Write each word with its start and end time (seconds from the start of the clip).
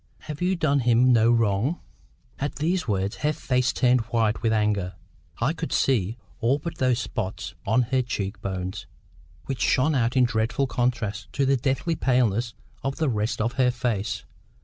Have 0.21 0.41
you 0.41 0.55
done 0.55 0.79
him 0.79 1.13
no 1.13 1.29
wrong?" 1.29 1.79
At 2.39 2.55
these 2.55 2.87
words, 2.87 3.17
her 3.17 3.31
face 3.33 3.71
turned 3.71 4.01
white—with 4.09 4.51
anger, 4.51 4.95
I 5.39 5.53
could 5.53 5.71
see—all 5.71 6.57
but 6.57 6.79
those 6.79 6.97
spots 6.97 7.53
on 7.67 7.83
her 7.83 8.01
cheek 8.01 8.41
bones, 8.41 8.87
which 9.45 9.61
shone 9.61 9.93
out 9.93 10.17
in 10.17 10.23
dreadful 10.23 10.65
contrast 10.65 11.31
to 11.33 11.45
the 11.45 11.55
deathly 11.55 11.95
paleness 11.95 12.55
of 12.81 12.95
the 12.95 13.09
rest 13.09 13.39
of 13.39 13.53
her 13.61 13.69
face. 13.69 14.25